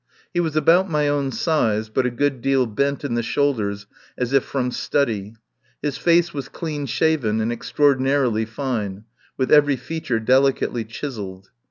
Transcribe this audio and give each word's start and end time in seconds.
He 0.33 0.39
was 0.39 0.55
about 0.55 0.89
my 0.89 1.07
own 1.07 1.31
size, 1.31 1.87
but 1.89 2.07
a 2.07 2.09
good 2.09 2.41
deal 2.41 2.65
bent 2.65 3.03
in 3.03 3.13
the 3.13 3.21
shoulders 3.21 3.85
as 4.17 4.33
if 4.33 4.43
from 4.43 4.71
study. 4.71 5.35
His 5.83 5.95
face 5.99 6.33
was 6.33 6.49
clean 6.49 6.87
shaven 6.87 7.39
and 7.39 7.51
extraordinarily.fine, 7.51 9.03
with 9.37 9.51
every 9.51 9.75
feature 9.75 10.19
delicately 10.19 10.85
chiselled. 10.85 11.51